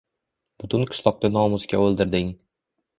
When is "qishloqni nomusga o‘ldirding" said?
0.93-2.37